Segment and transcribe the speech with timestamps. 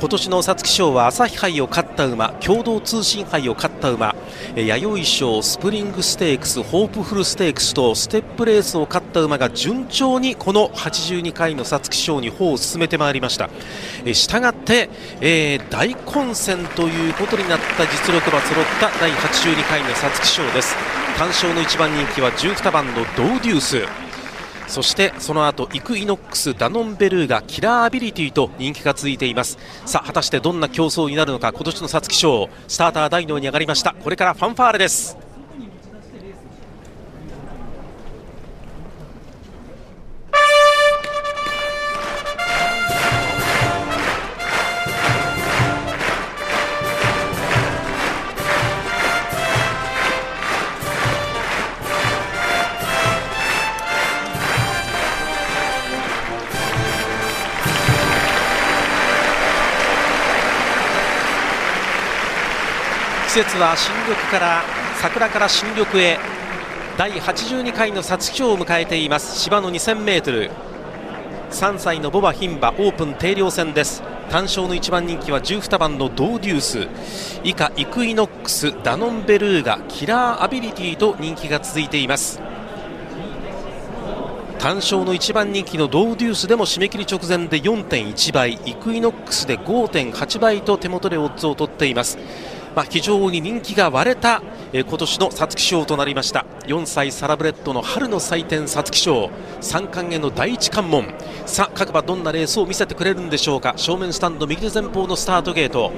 [0.00, 4.16] 今年の皐月賞は朝日杯を勝った馬共同通信杯を勝った馬
[4.56, 13.50] 弥生賞スプリングステークスホープフルステークスとステップレースを勝った馬が順調にこの82回の皐月賞に歩を進めてまいりました。
[14.10, 14.88] したがって、
[15.20, 20.74] えー、大混戦ということになった実力馬揃った第82回の皐月賞です。
[21.18, 24.09] 単勝の1番人気は12番のドウデュース。
[24.70, 29.58] そしてその後イクイノックスダノンベルーガキラーアビリティと人気が続いています。
[29.84, 33.94] さあ果たしてどんな競争になるのか今年の皐月賞スターター大脳に上がりました。
[33.94, 35.29] これからファンファーレです。
[63.32, 64.64] 季節は新緑から
[65.00, 66.18] 桜から新緑へ
[66.98, 69.38] 第82回の皐月賞を迎えています。
[69.38, 70.50] 芝の 2000m
[71.52, 74.02] 3歳の牡馬牝馬オープン定量戦です。
[74.30, 76.88] 単勝の1番人気は12番のドウデュース。
[77.44, 82.42] 以下イクイノックスダノンベルーガキラーアビリティと人気が続いています。
[84.58, 92.18] 単勝の1番人気のドウデュースでも締め切り直前で4.1倍イクイノックスで5.8倍と手元でオッズを取っています。
[92.74, 96.46] まあ、非常に人気が割れた、えー、今年の皐月賞となりました。
[96.66, 99.30] 4歳サラブレッドの春の祭典皐月賞。
[99.60, 101.06] 三冠への第一関門。
[101.46, 103.74] さあ各馬どんなレースを見せてくれるんでしょうか。
[103.76, 105.90] 正面スタンド右手前方のスタートゲート。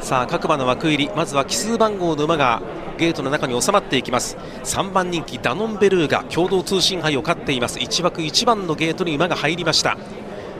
[0.00, 1.10] さあ各馬の枠入り。
[1.16, 2.60] まずは奇数番号の馬が
[2.98, 4.36] ゲートの中に収まっていきます。
[4.64, 7.78] 3番人気ダノンベルーガ共同通信杯を勝っています。
[7.78, 9.96] 1枠1番のゲートに馬が入りました。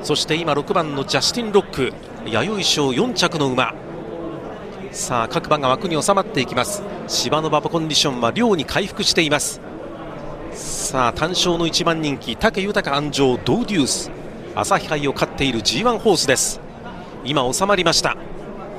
[0.02, 1.92] そして今6番のジャスティン・ロック
[2.24, 3.74] 弥生賞4着の馬。
[4.92, 6.82] さあ各馬が枠に収まっていきます。
[7.06, 9.60] 芝の馬場コンディションは量に回復しています。
[10.52, 14.10] さあ単勝の1番人気武豊安城ドーデュース。
[14.56, 16.60] 朝日杯を勝っている G1 ホースです。
[17.24, 18.16] 今収まりました。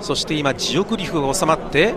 [0.01, 1.93] そして今ジオグリフが収まって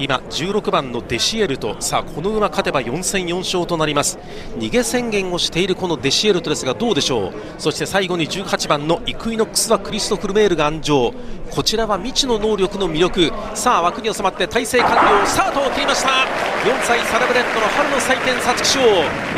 [0.00, 4.18] 今16番のデシエルトさあこの馬勝てば4戦4勝となります。
[4.56, 7.32] 逃げ宣言をしているこのデシエルトですがどうでしょう？
[7.58, 11.12] そして最後に18番のイクイノックスはクリストフルメールが鞍上。
[11.50, 13.32] こちらは未知の能力の魅力。
[13.54, 15.26] さあ枠に収まって体勢完了。
[15.26, 16.08] スタートを切りました。
[16.08, 16.14] 4
[16.82, 18.80] 歳サラブレッドの春の祭典皐月賞。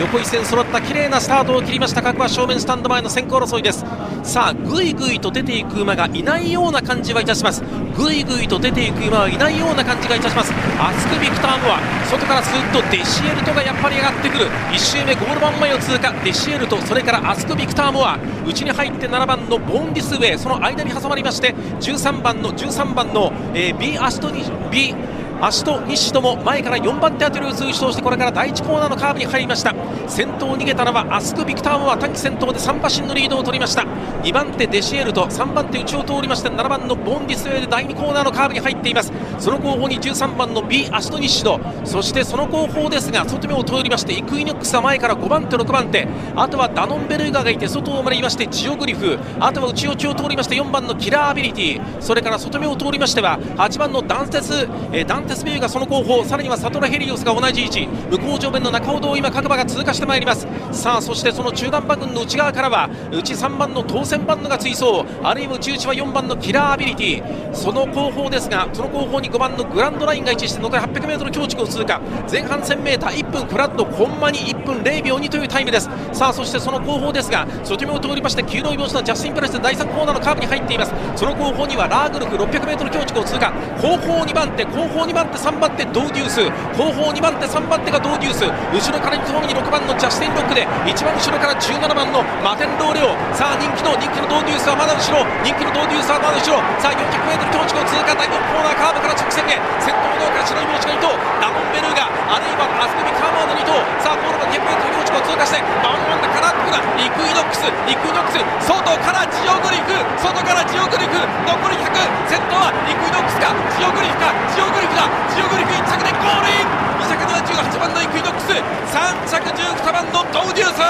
[0.00, 2.02] 横一線揃った綺麗なスタートを切りました。
[2.02, 3.84] 各馬正面スタンド前の先行争いです。
[4.22, 7.62] さあぐいぐいと出ていく馬がいないような感じはいたします。
[7.96, 10.52] ぐいぐいと出ていく馬はいないような感じがいたします。
[10.78, 14.46] アスクビクターモア外からスーッとデシエルトがやっぱり上がってくる。
[14.70, 16.12] 1周目ゴール板前を通過。
[16.24, 18.18] デシエルトそれからアスクビクターモア。
[18.46, 20.38] 内に入って7番のボンディスウェイ。
[20.38, 24.94] その間に挟まりまして13番の13番の、えー、ビアストニビ
[25.40, 29.74] 足と西とも前から4番手当てる数字としてこれから第1コーナーのカーブに入りました。
[30.08, 33.82] 先頭を逃げたのはアスク・ビクターモア短期先頭で3馬身のリードを取りました。
[34.22, 39.12] 2番手デシエルと3番手内を通りまして7番のボンディスウェイで第2コーナーのカーブに入っています。
[39.38, 41.60] その後方に13番の B アストニッシド。
[41.84, 46.06] そしてその後方ですが外目を通りましてイクイノックスは前から5番手6番手。
[46.36, 49.18] あとはダノンベルーガがいて外をまでいましてジオグリフ。
[49.38, 52.00] あとは内内を通りまして4番のキラーアビリティ。
[52.00, 57.86] それから外目を通りましては8番のダンテス、えー、ダンテスビューがその後方さらにはサトラヘリオスが同じ位置。
[58.10, 60.48] 向こう上面の中ほどを今各馬が通過してまいります。
[60.72, 65.04] さあそしてその中段馬群の内側からは内3番の当選番のが追走。
[65.22, 67.54] あるいは内内は4番のキラーアビリティ。
[67.54, 72.00] その後方ですがその後方に5番のグランドラインが位置して残り 800m 強軸を通過。
[72.28, 75.88] 前半 1000m1 分フラットコンマに1分0秒2というタイムです。
[76.12, 80.92] さあそしてその後方ですが外目を通りまして黄色い帽子のジャスティンプレスで第3コーナーのカーブに入っています。
[81.14, 83.52] その後方にはラーグルフ 600m 強軸を通過。
[83.80, 86.40] 後方2番手後方2番番手3番手ドーデュース
[86.72, 95.20] 後方2番手3番手がドーデュース後ろから2頭目に6番のジャスティンロックで一番後ろから17番のマテンローレオさあ人気の人気のドーデュースはまだ後ろ。
[95.44, 98.16] 人気のドーデュースはまだ後ろさあ 400m 強軸を通過。
[98.16, 99.60] 第4コーナーカーブから直線へ。
[99.84, 106.80] 先頭のから白い帽子が2頭ダモンベルーガあるいはアスクビカーマーの2頭さあゴールの 200m 強軸を通過してバンバンだからってだ
[107.20, 111.92] クイノックスイクイノックス外からジオグリフ外からジオグリフ残り100
[112.24, 120.80] 先頭はイクイノックスかジオグリフかジオグリフだジオグリフ1着でゴールイン2着には18番のイクイノックス3着19番のドウデュース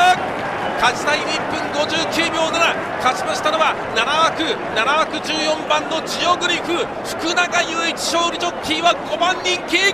[0.79, 2.63] 勝ちタイム1分59秒7
[3.03, 9.91] 勝ちましたのは7枠7枠14番のジオグリフ福永雄一勝利ジョッキーは5番人気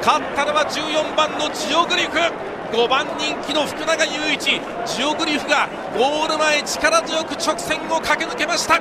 [0.00, 8.80] 勝ったのは14番のジオグリフ5番人気の福永雄一ジオグリフがゴール前力強く直線を駆け抜けました。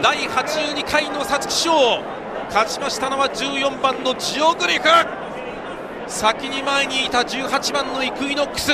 [0.00, 1.72] 第82回の皐月賞
[2.50, 4.84] 勝ちましたのは14番のジオグリフ。
[6.06, 8.70] 先に前にいた18番のイクイノックス。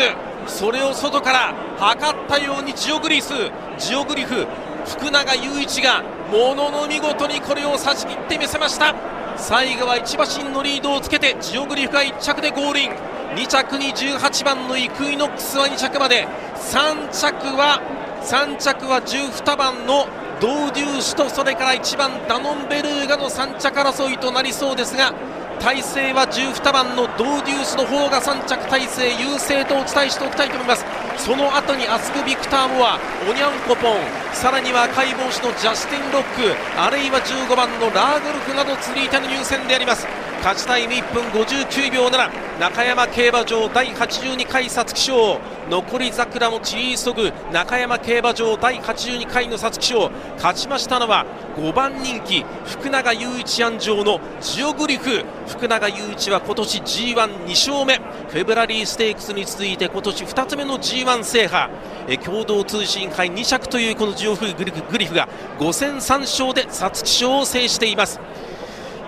[0.47, 3.33] それを外から測ったようにジオグリス。
[3.79, 4.47] ジオグリフ
[4.85, 8.95] 福永雄一がものの見事にこれを差し切ってみせました。
[9.39, 13.18] 最後は1馬身のリードをつけてジオグリフが1着でゴールイン。
[13.35, 16.27] 2着に18番のイクイノックスは2着まで。
[16.59, 17.81] 3着は
[18.23, 20.07] 3着は12番の
[20.41, 25.13] ドーデュースとそれから1番ダノンベルーガの3着争いとなりそうですが
[25.59, 30.85] 体勢は12番のドーデュースの方が3着体勢優勢とお伝えしておきたいと思います。
[31.17, 32.99] その後にアスク・ビクター・モア
[33.29, 33.97] オニャンコポン
[34.33, 40.07] さらには赤い帽子のジャスティン・ロックあるいは15番のラーグルフなど釣り板の入選であります。
[40.39, 45.41] 勝ちタイム1分59秒7中山競馬場第82回皐月賞。
[45.69, 50.11] 残り桜も散り急ぐ中山競馬場第82回の皐月賞。
[50.37, 51.27] 勝ちましたのは
[51.57, 55.25] 5番人気福永雄一安城のジオグリフ。
[55.49, 57.97] 福永雄一は今年 G12 勝目。
[57.97, 61.71] フェブラリーステークスに続いて今年2つ目の G1 制覇。
[62.09, 65.29] え共同通信杯2着というこのジオグリフが
[65.59, 68.21] 5戦3勝で皐月賞を制しています。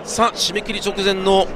[0.03, 1.47] さあ締め切り直前の、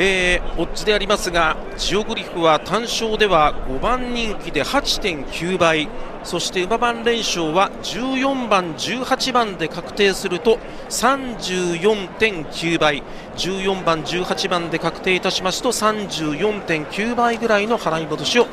[0.00, 5.88] えー、オッズでありますがジオグリフは単勝では5番人気で8.9倍
[6.22, 10.58] そして馬番連勝は14番、18番で確定すると
[10.88, 13.02] 34.9倍
[13.36, 18.46] 14番、18番で確定いたしますと34.9倍ぐらいの払い戻しを、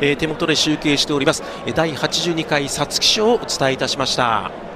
[0.00, 1.42] えー、手元で集計しております
[1.74, 4.71] 第82回皐月賞をお伝えいたしました。